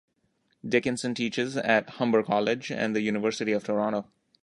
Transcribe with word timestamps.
Dickinson 0.67 1.13
teaches 1.13 1.55
at 1.55 1.87
Humber 1.99 2.23
College 2.23 2.71
and 2.71 2.95
the 2.95 3.01
University 3.01 3.51
of 3.51 3.63
Toronto. 3.63 4.09